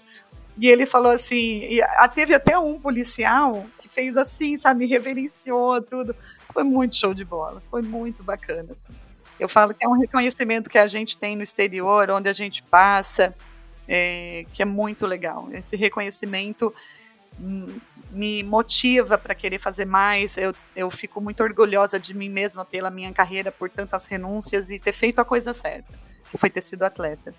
[0.59, 1.63] E ele falou assim:
[2.15, 6.15] teve até um policial que fez assim, sabe, reverenciou tudo.
[6.53, 8.73] Foi muito show de bola, foi muito bacana.
[8.73, 8.93] Assim.
[9.39, 12.63] Eu falo que é um reconhecimento que a gente tem no exterior, onde a gente
[12.63, 13.35] passa,
[13.87, 15.49] é, que é muito legal.
[15.53, 16.75] Esse reconhecimento
[18.11, 20.37] me motiva para querer fazer mais.
[20.37, 24.79] Eu, eu fico muito orgulhosa de mim mesma pela minha carreira, por tantas renúncias e
[24.79, 25.93] ter feito a coisa certa,
[26.31, 27.35] que foi ter sido atleta.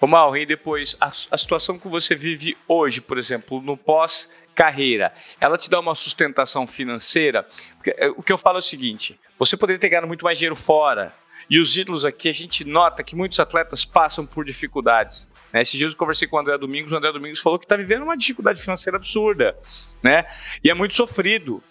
[0.00, 5.14] Ô Mal, e depois, a, a situação que você vive hoje, por exemplo, no pós-carreira,
[5.40, 7.46] ela te dá uma sustentação financeira?
[7.76, 10.36] Porque, é, o que eu falo é o seguinte: você poderia ter ganhado muito mais
[10.36, 11.14] dinheiro fora,
[11.48, 15.30] e os ídolos aqui, a gente nota que muitos atletas passam por dificuldades.
[15.52, 15.62] Né?
[15.62, 18.02] Esses dias eu conversei com o André Domingos, o André Domingos falou que está vivendo
[18.02, 19.56] uma dificuldade financeira absurda,
[20.02, 20.24] né?
[20.64, 21.62] E é muito sofrido.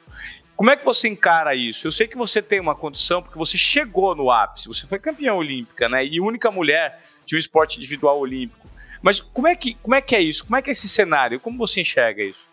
[0.56, 1.88] Como é que você encara isso?
[1.88, 5.34] Eu sei que você tem uma condição, porque você chegou no ápice, você foi campeã
[5.34, 6.06] olímpica, né?
[6.06, 8.70] E única mulher de um esporte individual olímpico.
[9.02, 10.46] Mas como é que, como é, que é isso?
[10.46, 11.40] Como é que é esse cenário?
[11.40, 12.46] Como você enxerga isso?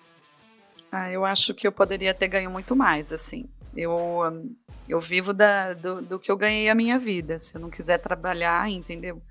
[0.90, 3.46] Ah, eu acho que eu poderia ter ganho muito mais, assim.
[3.78, 4.50] Eu,
[4.88, 7.38] eu vivo da, do, do que eu ganhei a minha vida.
[7.38, 9.22] Se eu não quiser trabalhar, entendeu?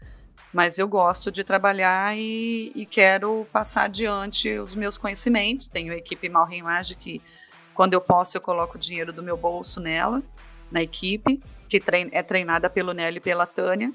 [0.54, 5.68] Mas eu gosto de trabalhar e, e quero passar adiante os meus conhecimentos.
[5.68, 7.22] Tenho a equipe Malrimage que,
[7.74, 10.24] quando eu posso, eu coloco o dinheiro do meu bolso nela,
[10.72, 13.92] na equipe, que trein, é treinada pelo Nelly e pela Tânia.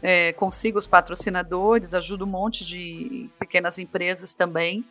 [0.00, 4.84] É, consigo os patrocinadores, ajudo um monte de pequenas empresas também.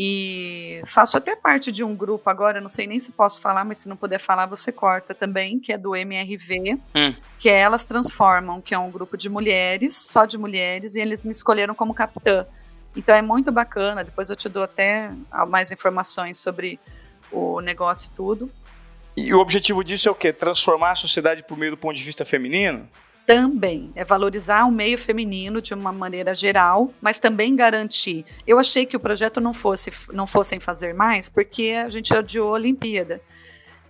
[0.00, 3.78] E faço até parte de um grupo agora, não sei nem se posso falar, mas
[3.78, 7.14] se não puder falar, você corta também, que é do MRV, hum.
[7.36, 11.24] que é Elas Transformam, que é um grupo de mulheres, só de mulheres, e eles
[11.24, 12.46] me escolheram como capitã.
[12.96, 15.10] Então é muito bacana, depois eu te dou até
[15.48, 16.78] mais informações sobre
[17.32, 18.48] o negócio e tudo.
[19.16, 20.32] E o objetivo disso é o quê?
[20.32, 22.88] Transformar a sociedade por meio do ponto de vista feminino?
[23.28, 28.24] Também é valorizar o meio feminino de uma maneira geral, mas também garantir.
[28.46, 32.48] Eu achei que o projeto não fosse não fossem fazer mais porque a gente adiou
[32.48, 33.20] a Olimpíada.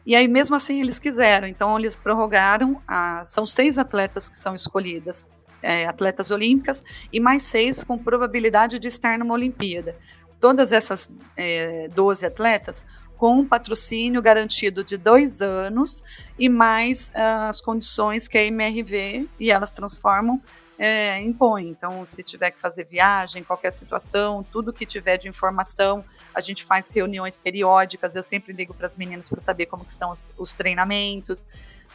[0.04, 2.82] E aí mesmo assim eles quiseram, então eles prorrogaram.
[2.84, 5.28] A, são seis atletas que são escolhidas,
[5.62, 9.94] é, atletas olímpicas, e mais seis com probabilidade de estar numa Olimpíada.
[10.40, 12.84] Todas essas é, 12 atletas
[13.18, 16.04] com um patrocínio garantido de dois anos
[16.38, 20.40] e mais uh, as condições que a MRV e elas transformam
[20.78, 21.68] é, impõe.
[21.68, 26.64] Então, se tiver que fazer viagem, qualquer situação, tudo que tiver de informação, a gente
[26.64, 28.14] faz reuniões periódicas.
[28.14, 31.46] Eu sempre ligo para as meninas para saber como estão os, os treinamentos.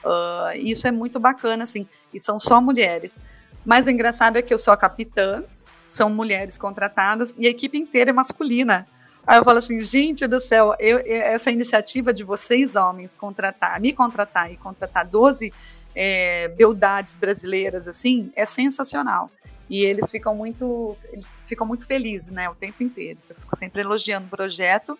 [0.03, 1.87] Uh, isso é muito bacana, assim.
[2.13, 3.17] E são só mulheres.
[3.65, 5.45] Mas o engraçado é que eu sou a capitã,
[5.87, 8.85] são mulheres contratadas e a equipe inteira é masculina.
[9.25, 13.93] Aí eu falo assim, gente do céu, eu, essa iniciativa de vocês, homens, contratar, me
[13.93, 15.53] contratar e contratar 12
[15.95, 19.31] é, beldades brasileiras, assim, é sensacional.
[19.69, 23.17] E eles ficam muito, eles ficam muito felizes, né, o tempo inteiro.
[23.29, 24.99] Eu fico sempre elogiando o projeto.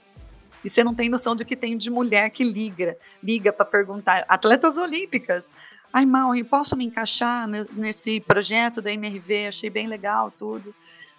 [0.64, 4.24] E você não tem noção do que tem de mulher que liga, liga para perguntar,
[4.30, 5.44] atletas olímpicas.
[5.92, 9.48] Ai, Maui, posso me encaixar nesse projeto da MRV?
[9.48, 10.74] Achei bem legal tudo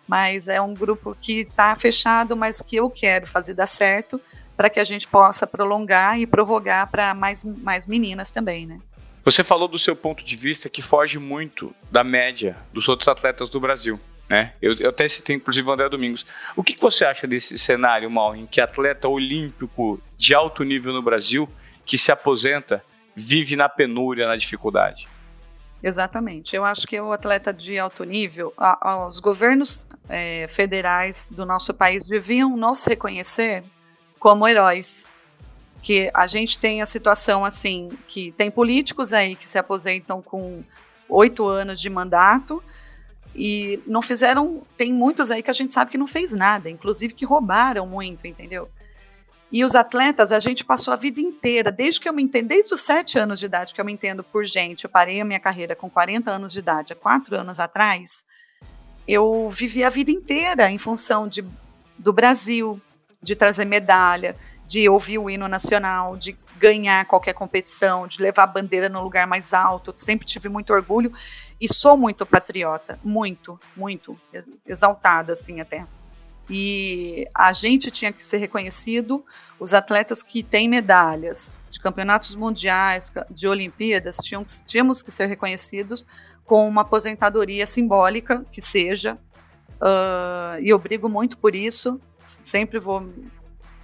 [0.07, 4.21] mas é um grupo que está fechado, mas que eu quero fazer dar certo
[4.57, 8.81] para que a gente possa prolongar e prorrogar para mais, mais meninas também, né?
[9.25, 13.49] Você falou do seu ponto de vista que foge muito da média dos outros atletas
[13.49, 13.99] do Brasil.
[14.29, 14.53] Né?
[14.61, 16.27] Eu, eu até citei, inclusive, o André Domingos.
[16.55, 20.93] O que, que você acha desse cenário, Mal, em que atleta olímpico de alto nível
[20.93, 21.49] no Brasil,
[21.87, 25.09] que se aposenta, vive na penúria, na dificuldade?
[25.85, 26.57] Exatamente.
[26.57, 31.45] Eu acho que o atleta de alto nível, a, a, os governos é, federais do
[31.45, 33.63] nosso país deviam nos reconhecer
[34.19, 35.07] como heróis.
[35.83, 40.65] Que a gente tem a situação assim, que tem políticos aí que se aposentam com
[41.07, 42.65] oito anos de mandato
[43.35, 44.63] e não fizeram.
[44.79, 48.27] Tem muitos aí que a gente sabe que não fez nada, inclusive que roubaram muito,
[48.27, 48.71] entendeu?
[49.55, 52.75] E os atletas, a gente passou a vida inteira, desde que eu me entendo, desde
[52.75, 55.39] os sete anos de idade que eu me entendo por gente, eu parei a minha
[55.39, 58.25] carreira com 40 anos de idade, há quatro anos atrás,
[59.07, 61.45] eu vivi a vida inteira em função de
[61.97, 62.81] do Brasil,
[63.23, 64.35] de trazer medalha,
[64.67, 69.25] de ouvir o hino nacional, de ganhar qualquer competição, de levar a bandeira no lugar
[69.25, 69.95] mais alto.
[69.97, 71.13] Sempre tive muito orgulho
[71.61, 74.19] e sou muito patriota, muito, muito
[74.67, 75.87] exaltada assim até.
[76.49, 79.25] E a gente tinha que ser reconhecido,
[79.59, 86.07] os atletas que têm medalhas de campeonatos mundiais, de Olimpíadas, tinham, tínhamos que ser reconhecidos
[86.45, 89.19] com uma aposentadoria simbólica que seja.
[89.75, 92.01] Uh, e eu brigo muito por isso.
[92.43, 93.09] Sempre vou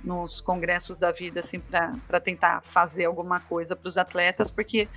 [0.04, 4.88] nos congressos da vida assim para tentar fazer alguma coisa para os atletas, porque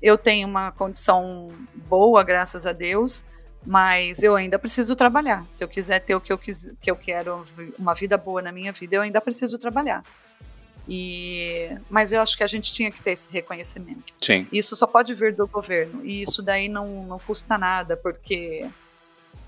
[0.00, 3.24] eu tenho uma condição boa, graças a Deus,
[3.66, 5.44] mas eu ainda preciso trabalhar.
[5.50, 7.44] Se eu quiser ter o que eu, quis, que eu quero,
[7.78, 10.02] uma vida boa na minha vida, eu ainda preciso trabalhar.
[10.88, 14.14] E, mas eu acho que a gente tinha que ter esse reconhecimento.
[14.20, 14.46] Sim.
[14.52, 16.04] Isso só pode vir do governo.
[16.04, 18.64] E isso daí não, não custa nada, porque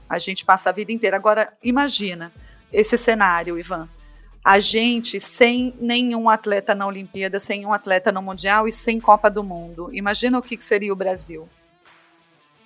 [0.08, 1.16] a gente passa a vida inteira.
[1.16, 2.32] Agora, imagina
[2.72, 3.88] esse cenário, Ivan
[4.48, 9.30] a gente sem nenhum atleta na Olimpíada, sem um atleta no Mundial e sem Copa
[9.30, 9.90] do Mundo.
[9.92, 11.46] Imagina o que seria o Brasil.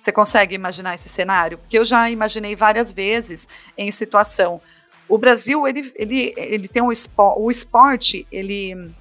[0.03, 1.57] Você consegue imaginar esse cenário?
[1.57, 4.61] Porque eu já imaginei várias vezes em situação.
[5.07, 8.91] O Brasil ele, ele, ele tem um esporte, o esporte ele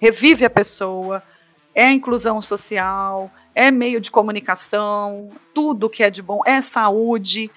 [0.00, 1.22] revive a pessoa,
[1.72, 7.48] é inclusão social, é meio de comunicação, tudo que é de bom, é saúde.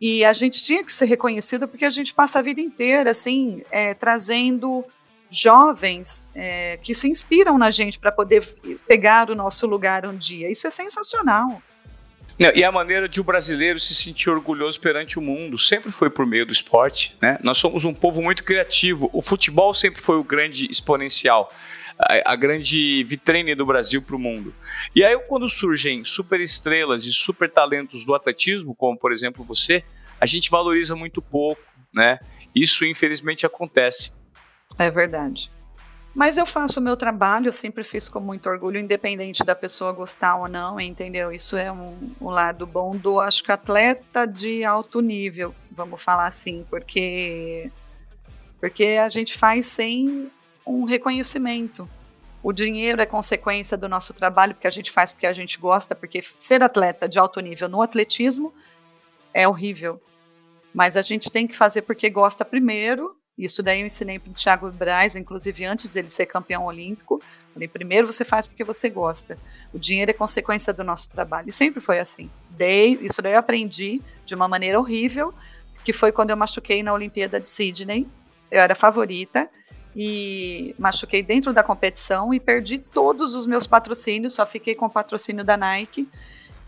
[0.00, 3.62] E a gente tinha que ser reconhecido porque a gente passa a vida inteira, assim,
[3.70, 4.82] é, trazendo
[5.28, 8.42] jovens é, que se inspiram na gente para poder
[8.88, 10.50] pegar o nosso lugar um dia.
[10.50, 11.60] Isso é sensacional.
[12.38, 16.26] E a maneira de o brasileiro se sentir orgulhoso perante o mundo sempre foi por
[16.26, 17.16] meio do esporte.
[17.20, 17.38] Né?
[17.42, 19.10] Nós somos um povo muito criativo.
[19.12, 21.52] O futebol sempre foi o grande exponencial,
[22.24, 24.54] a, grande vitrine do Brasil para o mundo.
[24.94, 29.84] E aí, quando surgem super estrelas e super talentos do atletismo, como por exemplo você,
[30.20, 31.62] a gente valoriza muito pouco.
[31.92, 32.18] Né?
[32.54, 34.12] Isso, infelizmente, acontece.
[34.78, 35.50] É verdade.
[36.14, 39.92] Mas eu faço o meu trabalho, eu sempre fiz com muito orgulho, independente da pessoa
[39.92, 41.32] gostar ou não, entendeu?
[41.32, 46.26] Isso é um, um lado bom do, acho que, atleta de alto nível, vamos falar
[46.26, 47.70] assim, porque,
[48.60, 50.30] porque a gente faz sem
[50.66, 51.88] um reconhecimento.
[52.42, 55.94] O dinheiro é consequência do nosso trabalho, porque a gente faz porque a gente gosta,
[55.94, 58.52] porque ser atleta de alto nível no atletismo
[59.32, 60.02] é horrível.
[60.74, 64.34] Mas a gente tem que fazer porque gosta primeiro isso daí eu ensinei para o
[64.34, 67.20] Thiago Braz, inclusive antes dele ser campeão olímpico.
[67.52, 69.38] Falei, primeiro você faz porque você gosta.
[69.72, 71.48] O dinheiro é consequência do nosso trabalho.
[71.48, 72.30] E sempre foi assim.
[72.50, 75.34] Dei, isso daí eu aprendi de uma maneira horrível,
[75.84, 78.06] que foi quando eu machuquei na Olimpíada de Sydney.
[78.50, 79.48] Eu era favorita
[79.96, 84.90] e machuquei dentro da competição e perdi todos os meus patrocínios, só fiquei com o
[84.90, 86.08] patrocínio da Nike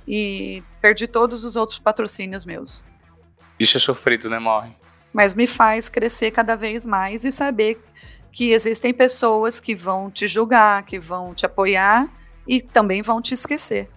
[0.07, 2.85] e perdi todos os outros patrocínios meus.
[3.59, 4.75] Isso é sofrido, né, Morre?
[5.15, 7.81] Mas me faz crescer cada vez mais e saber
[8.33, 12.13] que existem pessoas que vão te julgar, que vão te apoiar
[12.49, 13.89] e também vão te esquecer.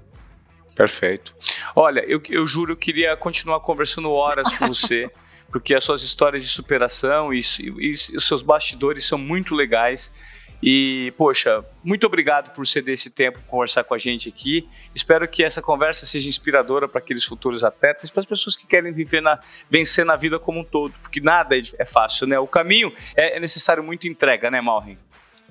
[0.76, 1.36] Perfeito.
[1.76, 5.10] Olha, eu, eu juro que eu queria continuar conversando horas com você,
[5.52, 10.14] porque as suas histórias de superação e, e, e os seus bastidores são muito legais.
[10.62, 14.68] E, poxa, muito obrigado por ceder esse tempo conversar com a gente aqui.
[14.94, 18.92] Espero que essa conversa seja inspiradora para aqueles futuros atletas, para as pessoas que querem
[18.92, 19.40] viver na,
[19.70, 22.40] vencer na vida como um todo, porque nada é, é fácil, né?
[22.40, 24.98] O caminho é, é necessário muita entrega, né, Malrin?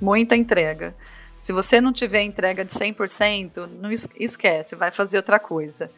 [0.00, 0.94] Muita entrega.
[1.38, 5.90] Se você não tiver entrega de 100%, não esquece, vai fazer outra coisa.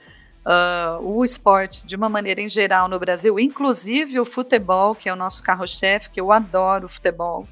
[0.44, 5.12] Uh, o esporte, de uma maneira em geral no Brasil, inclusive o futebol, que é
[5.12, 7.47] o nosso carro-chefe, que eu adoro futebol,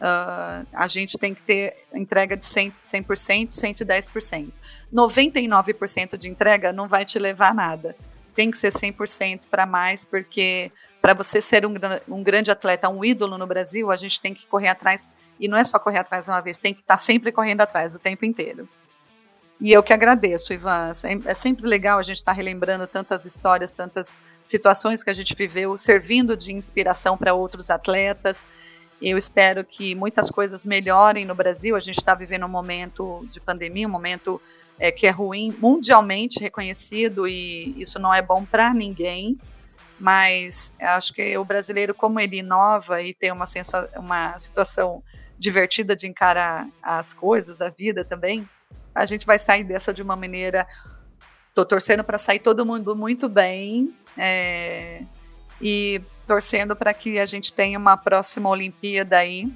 [0.00, 4.52] Uh, a gente tem que ter entrega de 100%, 100% 110%.
[4.92, 7.96] 99% de entrega não vai te levar a nada.
[8.34, 10.70] Tem que ser 100% para mais, porque
[11.02, 11.74] para você ser um,
[12.08, 15.10] um, grande atleta, um ídolo no Brasil, a gente tem que correr atrás.
[15.40, 17.94] E não é só correr atrás uma vez, tem que estar tá sempre correndo atrás
[17.94, 18.68] o tempo inteiro.
[19.60, 20.92] E eu que agradeço, Ivan.
[21.24, 25.34] É sempre legal a gente estar tá relembrando tantas histórias, tantas situações que a gente
[25.34, 28.46] viveu, servindo de inspiração para outros atletas.
[29.00, 31.76] Eu espero que muitas coisas melhorem no Brasil.
[31.76, 34.40] A gente está vivendo um momento de pandemia, um momento
[34.78, 39.38] é, que é ruim, mundialmente reconhecido, e isso não é bom para ninguém.
[40.00, 45.02] Mas acho que o brasileiro, como ele inova e tem uma, sensa uma situação
[45.38, 48.48] divertida de encarar as coisas, a vida também,
[48.94, 50.66] a gente vai sair dessa de uma maneira.
[51.48, 53.94] Estou torcendo para sair todo mundo muito bem.
[54.16, 55.02] É,
[55.60, 59.50] e torcendo para que a gente tenha uma próxima Olimpíada aí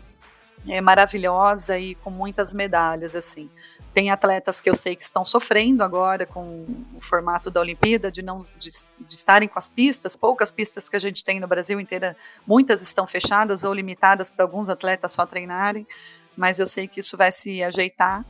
[0.67, 3.51] é, maravilhosa e com muitas medalhas, assim.
[3.93, 8.23] Tem atletas que eu sei que estão sofrendo agora com o formato da Olimpíada, de
[8.23, 11.79] não de, de, estarem com as pistas, poucas pistas que a gente tem no Brasil
[11.79, 15.87] inteira, muitas estão fechadas ou limitadas para alguns atletas só treinarem,
[16.35, 18.25] mas eu sei que isso vai se ajeitar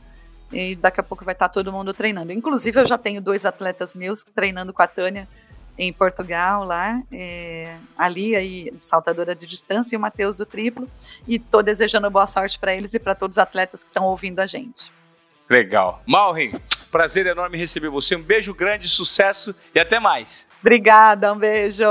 [0.51, 2.33] e daqui a pouco vai estar todo mundo treinando.
[2.33, 5.29] Inclusive, eu já tenho dois atletas meus treinando com a Tânia
[5.77, 10.87] em Portugal, lá, é, ali aí, saltadora de distância, e o Matheus do triplo,
[11.27, 14.39] e estou desejando boa sorte para eles e para todos os atletas que estão ouvindo
[14.39, 14.91] a gente.
[15.49, 16.01] Legal.
[16.05, 16.53] Malrin,
[16.91, 18.15] prazer enorme receber você.
[18.15, 20.47] Um beijo grande, sucesso e até mais.
[20.61, 21.83] Obrigada, um beijo.